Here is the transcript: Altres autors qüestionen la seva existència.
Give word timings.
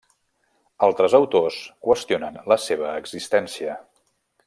Altres 0.87 1.15
autors 1.19 1.59
qüestionen 1.89 2.43
la 2.53 2.59
seva 2.67 2.95
existència. 3.05 3.79